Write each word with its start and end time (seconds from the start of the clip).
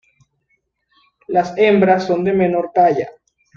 Las 1.27 1.55
hembras 1.59 2.07
son 2.07 2.23
de 2.23 2.33
menor 2.33 2.71
talla. 2.73 3.07